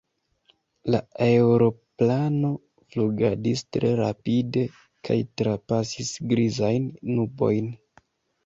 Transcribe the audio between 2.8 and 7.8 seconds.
flugadis tre rapide kaj trapasis grizajn nubojn.